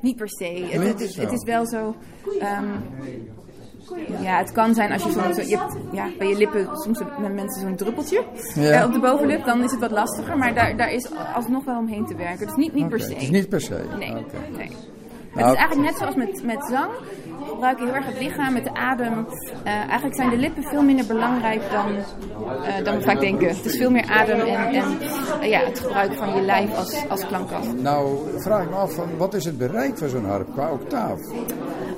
[0.00, 0.66] niet per se.
[0.70, 1.20] Het, is, zo.
[1.20, 1.94] het is wel zo.
[2.40, 2.64] ehm,
[4.22, 5.36] ja, het kan zijn als je soms.
[5.36, 8.70] zo- Je hebt ja, bij je lippen soms hebben mensen zo'n druppeltje Ja.
[8.80, 9.44] eh, op de bovenlip.
[9.44, 10.38] Dan is het wat lastiger.
[10.38, 12.46] Maar daar, daar is alsnog wel omheen te werken.
[12.46, 13.12] Dus niet, niet per se.
[13.12, 13.84] Het is niet per se.
[13.98, 14.12] Nee,
[14.56, 14.70] nee.
[15.34, 16.90] Nou, het is eigenlijk net zoals met, met zang.
[17.56, 19.26] Gebruiken heel erg het lichaam met de adem.
[19.64, 23.48] Eh, eigenlijk zijn de lippen veel minder belangrijk dan, eh, dan we vaak denken.
[23.48, 25.00] Het is veel meer adem en, en
[25.40, 27.72] eh, ja, het gebruik van je lijf als, als klankkast.
[27.72, 31.20] Nou, vraag ik me af, van, wat is het bereik van zo'n harp qua octaaf?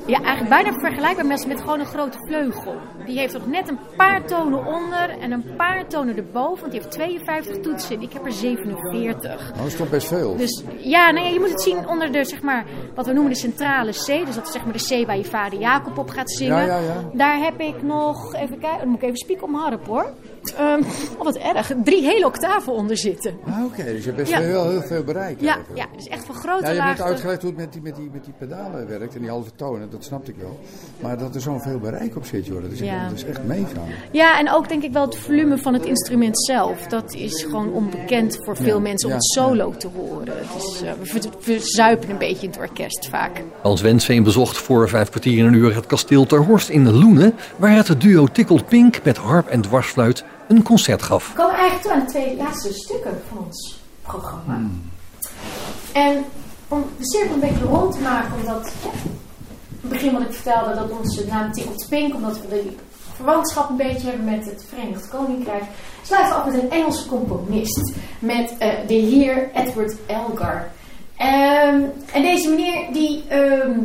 [0.06, 2.74] Ja, eigenlijk bijna vergelijkbaar met, met gewoon een grote vleugel.
[3.06, 6.60] Die heeft nog net een paar tonen onder en een paar tonen erboven.
[6.60, 9.22] Want die heeft 52 toetsen en ik heb er 47.
[9.22, 10.36] Nou, dat is toch best veel.
[10.36, 13.32] Dus ja, nou ja, je moet het zien onder de, zeg maar, wat we noemen
[13.32, 14.26] de centrale C.
[14.26, 16.56] Dus dat is zeg maar de C waar je vader Jacob op gaat zingen.
[16.56, 17.10] Ja, ja, ja.
[17.12, 20.12] Daar heb ik nog, even kijken, dan moet ik even spieken om harp hoor.
[20.56, 20.80] Ehm,
[21.18, 21.72] oh, wat erg.
[21.84, 23.38] Drie hele octaven onder zitten.
[23.46, 24.38] Ah, Oké, dus je hebt best Ja.
[24.40, 25.40] wel heel, heel veel bereik.
[25.40, 27.96] Ja, ja, dus echt van grote Ja, je hebt uitgelegd hoe het met die, met,
[27.96, 30.58] die, met die pedalen werkt en die halve tonen, dat snapte ik wel.
[31.00, 33.08] Maar dat er zo'n veel bereik op zit, joh, dat is, Ja.
[33.08, 33.88] dat is echt meegaan.
[34.12, 36.86] Ja, en ook denk ik wel het volume van het instrument zelf.
[36.86, 40.24] Dat is gewoon onbekend voor veel Ja, mensen om ja, het solo te horen.
[40.54, 43.42] Dus eh, we ver- verzuipen een beetje in het orkest vaak.
[43.62, 47.34] Hans Wensveen bezocht voor vijf kwartier en een uur het kasteel Ter Horst in Loenen,
[47.56, 51.28] waar het duo Tickled Pink met harp en dwarsfluit een concert gaf.
[51.28, 54.60] We komen eigenlijk toe aan de twee laatste stukken van ons programma.
[55.92, 56.24] En
[56.68, 60.32] om de cirkel een beetje rond te maken, omdat ja, in het begin wat ik
[60.32, 62.76] vertelde, dat onze naam Tickled Pink, omdat we die
[63.14, 65.62] verwantschap een beetje hebben met het Verenigd Koninkrijk,
[66.02, 70.70] sluiten we af met een Engelse componist, met eh, de heer Edward Elgar.
[71.16, 71.82] Ehm,
[72.12, 73.80] en deze meneer die ehm,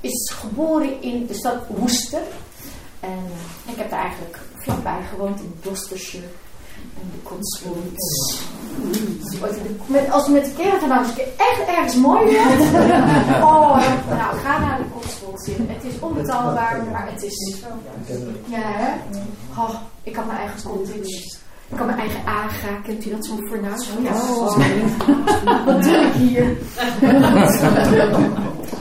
[0.00, 2.22] is geboren in de stad Worcester.
[3.00, 3.24] En
[3.72, 6.26] ik heb daar eigenlijk vlakbij gewoond in Gloucestershire.
[7.00, 7.22] En de
[9.86, 12.70] met- Als we met de caravan nou eens een keer echt ergens mooi bent.
[13.50, 13.76] oh,
[14.08, 14.84] nou ga naar de
[15.46, 15.66] in.
[15.68, 17.62] Het is onbetaalbaar, maar het is...
[18.46, 18.92] Ja, hè?
[19.60, 21.40] Oh, ik had mijn eigen cottage.
[21.68, 22.80] Ik had mijn eigen aga.
[22.84, 23.88] Kent u dat zo'n fornuis?
[23.96, 24.12] Oh, ja.
[25.72, 26.56] Wat doe ik hier?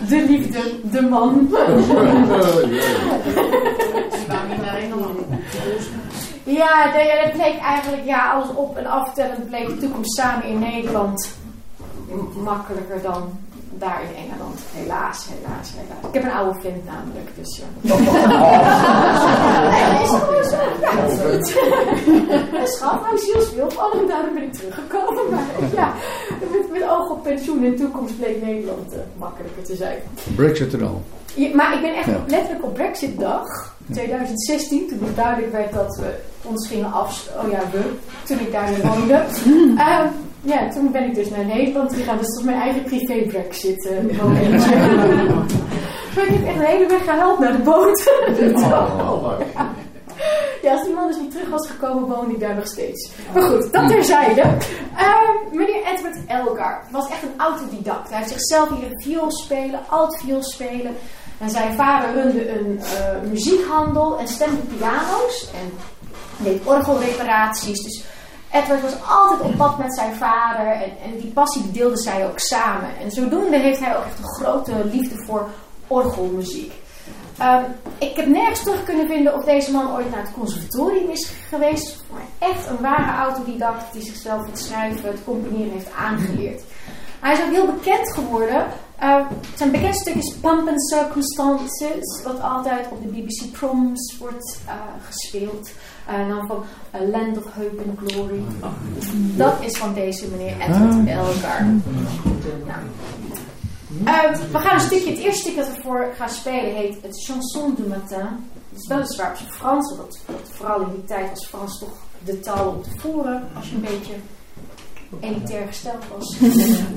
[0.07, 1.49] De liefde, de man.
[6.43, 10.45] Ja, nee, ja, dat bleek eigenlijk, ja, alles op en aftellen bleek de toekomst samen
[10.45, 11.35] in Nederland.
[12.43, 13.39] Makkelijker dan
[13.73, 14.59] daar in Engeland.
[14.73, 16.07] Helaas, helaas, helaas.
[16.07, 17.65] Ik heb een oude vent namelijk, dus ja.
[19.71, 20.57] Nee, is gewoon zo.
[20.81, 20.91] Ja,
[21.23, 21.55] goed.
[22.61, 23.65] Een schat, nou zielsveel.
[23.65, 25.29] Op andere dagen ben ik teruggekomen.
[25.29, 25.43] Maar
[25.75, 25.93] ja,
[26.51, 29.97] met, met oog op pensioen en toekomst bleek Nederland eh, makkelijker te zijn.
[30.35, 31.01] Brexit er al.
[31.35, 32.23] Ja, maar ik ben echt Ja.
[32.27, 37.29] letterlijk op Brexit-dag 2016, toen het duidelijk werd dat we ons gingen af...
[37.43, 37.79] Oh ja, we,
[38.25, 39.13] toen ik daar woonde.
[39.77, 40.07] Ehm,
[40.41, 42.17] ja, toen ben ik dus naar Nederland gegaan.
[42.17, 44.75] Dus dat mijn eigen privé-Brexit eh, momentje.
[46.15, 48.11] maar ik heb echt de hele weg gehaald naar de boot.
[48.55, 49.37] ja.
[50.61, 53.11] Ja, als die man dus niet terug was gekomen, woonde ik daar nog steeds.
[53.33, 54.41] Maar goed, dat terzijde.
[54.97, 55.21] Ehm
[55.51, 58.09] meneer Edward Elgar was echt een autodidact.
[58.09, 60.95] Hij heeft zichzelf leren viool spelen, alt viool spelen.
[61.37, 65.49] En zijn vader runde een eh, muziekhandel en stemde piano's.
[65.53, 65.73] En
[66.37, 67.83] deed orgelreparaties.
[67.83, 68.03] Dus
[68.51, 70.71] Edward was altijd op pad met zijn vader.
[70.71, 72.89] En, die passie die deelden zij ook samen.
[73.01, 75.49] En zodoende heeft hij ook echt een grote liefde voor
[75.87, 76.73] orgelmuziek.
[77.37, 77.63] Ehm,
[77.97, 82.03] ik heb nergens terug kunnen vinden of deze man ooit naar het conservatorium is geweest.
[82.11, 86.61] Maar echt een ware autodidact die zichzelf het schrijven, het componeren heeft aangeleerd.
[87.19, 88.67] Hij is ook heel bekend geworden.
[89.01, 89.23] Ehm,
[89.55, 94.73] zijn bekendste stuk is Pump and Circumstances, wat altijd op de BBC Proms wordt eh,
[95.05, 95.71] gespeeld.
[96.07, 96.63] Eh, En dan van
[97.11, 98.43] Land of Hope and Glory.
[99.35, 101.65] Dat is van deze meneer Edward Elgar.
[102.65, 104.31] Ja.
[104.51, 107.73] We gaan een stukje, het eerste stuk dat we voor gaan spelen heet het Chanson
[107.75, 108.49] du Matin.
[108.69, 111.97] Het is weliswaar op Frans, want dat, dat vooral in die tijd was Frans toch
[112.23, 114.13] de taal om te voeren, als je een beetje
[115.19, 116.37] elitair gesteld was.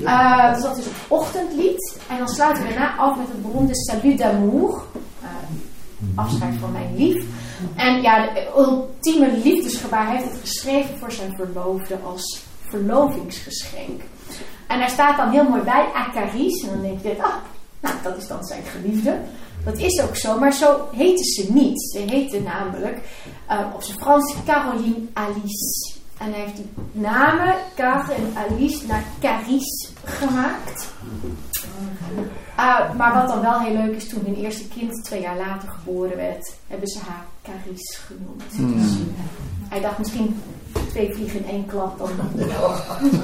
[0.05, 1.99] Eh, dus dat is het ochtendlied.
[2.09, 4.83] En dan sluiten we daarna af met het beroemde Salut d'amour.
[5.21, 5.27] Eh,
[6.15, 7.25] afscheid van mijn lief.
[7.75, 14.01] En ja, de ultieme liefdesgebaar heeft het geschreven voor zijn verloofde als verlovingsgeschenk.
[14.67, 16.63] En daar staat dan heel mooi bij, Acaris.
[16.63, 17.33] En dan denk je, ah,
[17.79, 19.17] nou, dat is dan zijn geliefde.
[19.65, 21.81] Dat is ook zo, maar zo heette ze niet.
[21.91, 22.99] Ze heette namelijk
[23.51, 25.94] uh, op zijn Frans Caroline Alice.
[26.17, 30.93] En hij heeft die namen, Car en Alice, naar Caris gemaakt.
[32.59, 35.69] Uh, maar wat dan wel heel leuk is, toen hun eerste kind twee jaar later
[35.69, 38.43] geboren werd, hebben ze haar Caris genoemd.
[38.55, 38.81] Hmm.
[38.81, 39.05] Dus, uh,
[39.69, 40.41] hij dacht misschien
[40.89, 41.97] twee vliegen in één klap.
[41.97, 42.09] Dan,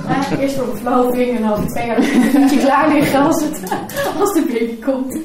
[0.06, 3.72] uh, eerst voor de verloving en dan twee jaar een klaar liggen als, het,
[4.20, 5.20] als de baby komt.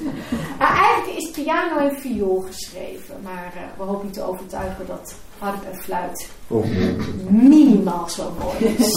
[0.59, 5.79] eigenlijk is piano en viool geschreven, maar we hopen je te overtuigen dat harp en
[5.83, 6.65] fluit Oh.
[7.31, 8.95] minimaal zo mooi is.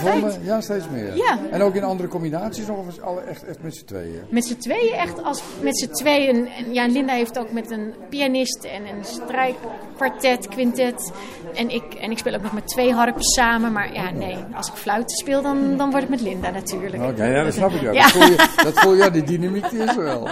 [0.00, 0.44] gevonden?
[0.44, 1.16] Ja, steeds meer.
[1.16, 1.38] Ja.
[1.50, 4.20] En ook in andere combinaties of alle echt, echt met z'n tweeën?
[4.28, 6.48] Met z'n tweeën echt als met z'n tweeën.
[6.72, 11.12] Ja, Linda heeft ook met een pianist en een strijkkwartet, quintet.
[11.54, 13.72] En ik, en ik speel ook nog met twee harpen samen.
[13.72, 17.02] Maar ja, nee, als ik fluit speel, dan, dan wordt het met Linda natuurlijk.
[17.02, 17.80] Oké, ja, dat snap ik.
[17.80, 17.92] Ja.
[17.92, 20.28] Dat, voel je, dat voel je, ja, die dynamiek is er wel.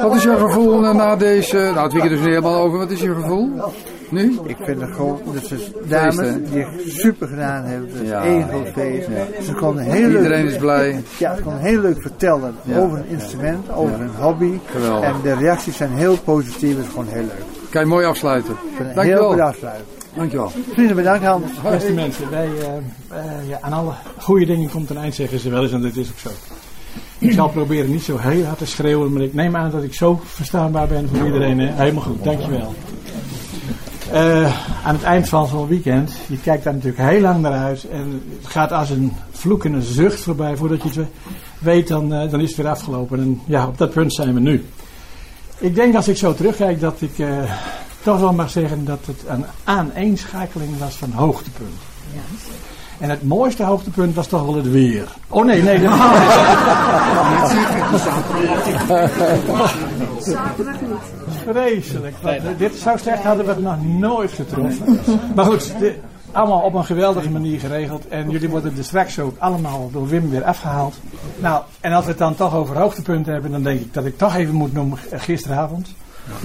[0.00, 1.56] Wat is jouw gevoel eh, na deze...
[1.56, 2.78] Nou, het weekend is er helemaal over.
[2.78, 3.50] Wat is je gevoel?
[4.12, 4.38] Nu?
[4.44, 6.16] Ik vind het gewoon, dat ze dames
[6.50, 7.88] die echt super gedaan hebben.
[7.92, 8.22] Het is Ja.
[8.24, 9.08] één groot feest.
[9.08, 9.42] Ja.
[9.42, 11.02] Ze konden heel Iedereen leuk, is blij.
[11.18, 12.78] Ja, ze konden heel leuk vertellen Ja.
[12.78, 14.02] over een instrument, over Ja.
[14.04, 14.58] een hobby.
[14.70, 15.04] Geweldig.
[15.08, 16.76] En de reacties zijn heel positief.
[16.76, 17.42] Het is gewoon heel leuk.
[17.70, 18.54] Kan je mooi afsluiten.
[18.72, 19.30] Het heel Dankjewel.
[19.30, 19.84] goed afsluiten.
[20.16, 20.52] Dankjewel.
[20.72, 21.44] Vrienden, bedankt Hans.
[21.70, 22.66] Beste mensen, wij, eh,
[23.18, 25.96] eh, ja, aan alle goede dingen komt een eind, zeggen ze wel eens, en dat
[25.96, 26.28] is ook zo.
[27.18, 29.94] Ik zal proberen niet zo heel hard te schreeuwen, maar ik neem aan dat ik
[29.94, 31.58] zo verstaanbaar ben voor iedereen.
[31.58, 31.72] Hè?
[31.72, 32.74] Helemaal goed, dankjewel.
[34.12, 34.52] Eh
[34.84, 38.22] aan het eind van zo'n weekend, je kijkt daar natuurlijk heel lang naar uit en
[38.40, 40.56] het gaat als een vloek en een zucht voorbij.
[40.56, 41.08] Voordat je het
[41.58, 43.20] weet, dan, eh, dan is het weer afgelopen.
[43.20, 44.64] En ja, op dat punt zijn we nu.
[45.58, 47.28] Ik denk als ik zo terugkijk dat ik uh,
[48.02, 51.76] toch wel mag zeggen dat het een aaneenschakeling was van hoogtepunten.
[52.14, 52.20] Ja.
[52.98, 55.08] En het mooiste hoogtepunt was toch wel het weer.
[55.28, 55.80] Oh nee, nee.
[55.80, 55.92] Dat
[61.46, 62.14] Vreselijk.
[62.58, 65.00] dit zo slecht hadden we het nog nooit getroffen.
[65.34, 65.94] Maar goed, dit,
[66.32, 68.08] allemaal op een geweldige manier geregeld.
[68.08, 70.94] En jullie worden er straks ook allemaal door Wim weer afgehaald.
[71.38, 74.18] Nou, en als we het dan toch over hoogtepunten hebben, dan denk ik dat ik
[74.18, 75.94] toch even moet noemen eh, gisteravond.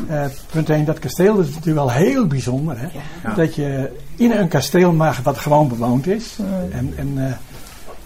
[0.09, 2.75] Uh, punt 1, dat kasteel is natuurlijk wel heel bijzonder.
[2.79, 2.87] Hè?
[3.35, 6.37] Dat je in een kasteel mag wat gewoon bewoond is.
[6.71, 7.31] En, en uh,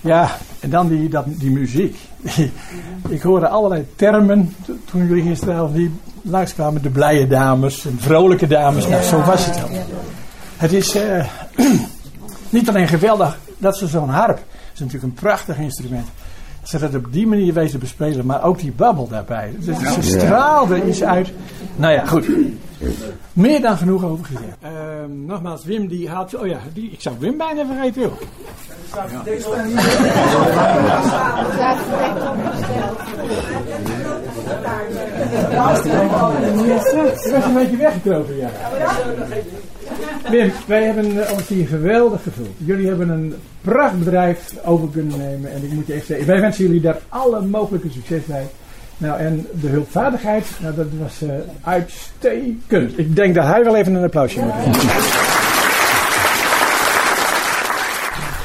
[0.02, 0.30] ja,
[0.60, 1.98] en dan die, dat, die muziek.
[3.10, 5.92] ik hoorde allerlei termen toen jullie gisteravond die
[6.22, 6.82] langskwamen.
[6.82, 8.88] De blije dames en vrolijke dames.
[8.88, 9.70] Nou, zo was het wel.
[10.58, 11.26] Het is uh,
[12.50, 14.38] niet alleen geweldig dat ze zo'n harp.
[14.38, 16.08] Het is natuurlijk een prachtig instrument
[16.64, 19.54] ze dat op die manier wezen bespelen, maar ook die babbel daarbij.
[19.60, 21.32] Dus ze straalde iets uit.
[21.76, 22.28] Nou ja, goed.
[23.34, 24.58] Meer dan genoeg over gezegd.
[24.64, 24.70] Uh,
[25.26, 26.36] nogmaals, Wim die had.
[26.36, 28.14] Oh ja, die, ik zou Wim bijna vergeten, joh.
[28.94, 29.22] Ja.
[37.24, 38.50] Ik was een beetje weggekropen, ja.
[40.30, 42.56] Wim, wij hebben ons hier geweldig gevuld.
[42.58, 45.52] Jullie hebben een prachtbedrijf over kunnen nemen.
[45.52, 48.48] En ik moet je echt zeggen, wij wensen jullie daar alle mogelijke succes bij.
[48.98, 51.32] Nou, en de hulpvaardigheid, nou, dat was uh,
[51.62, 53.00] uitstekend.
[53.00, 54.90] Ik denk dat hij wel even een applausje moet geven.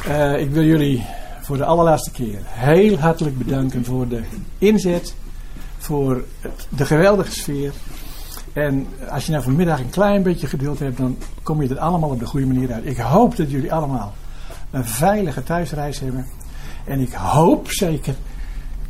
[0.09, 1.07] Uh, ik wil jullie
[1.41, 4.23] voor de allerlaatste keer heel hartelijk bedanken voor de
[4.59, 5.15] inzet,
[5.79, 7.73] voor het, de geweldige sfeer.
[8.57, 12.11] En als je nou vanmiddag een klein beetje geduld hebt, dan kom je er allemaal
[12.11, 12.87] op de goede manier uit.
[12.87, 14.13] Ik hoop dat jullie allemaal
[14.71, 16.27] een veilige thuisreis hebben.
[16.85, 18.15] En ik hoop zeker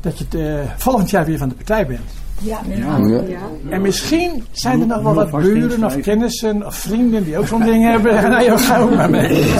[0.00, 2.10] dat je het, uh, volgend jaar weer van de partij bent.
[2.38, 2.96] Ja, ja.
[3.26, 3.38] ja.
[3.70, 7.62] En misschien zijn er nog wel wat buren of kennissen of vrienden die ook zo'n
[7.62, 8.14] ding hebben.
[8.30, 9.52] Nou, ja, ga ook maar mee.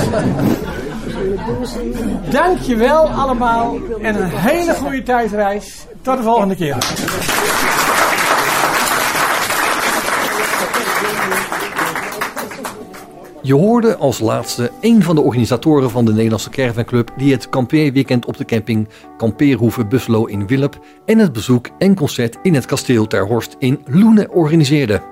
[2.31, 5.87] Dankjewel allemaal en een hele goede thuisreis.
[6.03, 6.77] Tot de volgende keer.
[13.47, 18.27] Je hoorde als laatste een van de organisatoren van de Nederlandse Caravan die het kampeerweekend
[18.27, 23.07] op de camping Kampeerhoeve Buslo in Willep en het bezoek en concert in het kasteel
[23.07, 25.03] Ter Horst in Loenen organiseerde.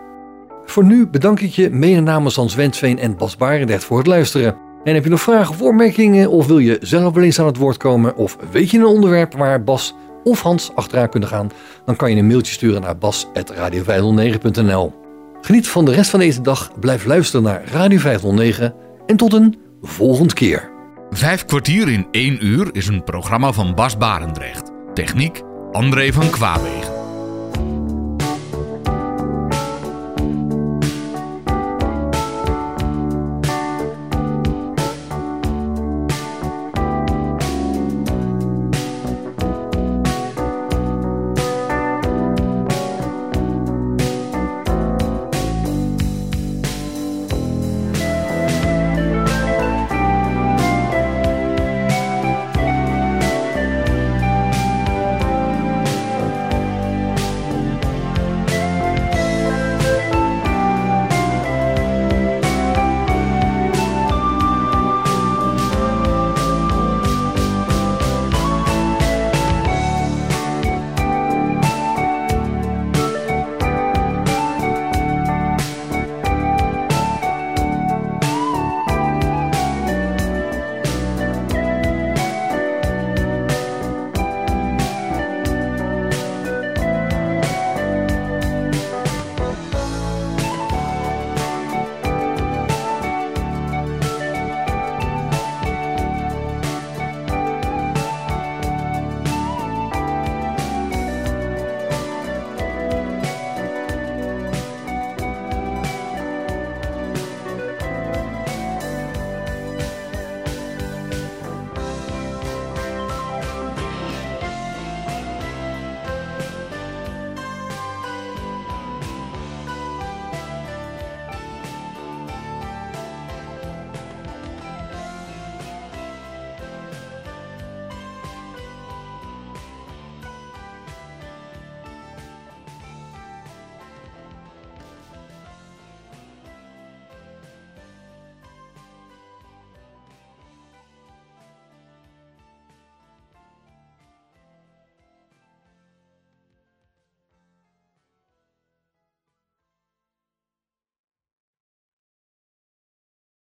[0.65, 4.57] Voor nu bedank ik je mede namens Hans Wensveen en Bas Barendrecht voor het luisteren.
[4.85, 7.57] En heb je nog vragen of opmerkingen of wil je zelf wel eens aan het
[7.57, 11.51] woord komen of weet je een onderwerp waar Bas of Hans achteraan kunnen gaan,
[11.85, 15.04] dan kan je een mailtje sturen naar bas.radio509.nl.
[15.45, 18.75] Geniet van de rest van deze dag, blijf luisteren naar Radio 509
[19.07, 20.71] en tot een volgende keer.
[21.11, 24.71] Vijf kwartier in één uur is een programma van Bas Barendrecht.
[24.95, 25.43] Techniek
[25.73, 26.94] André van Kwaabegen.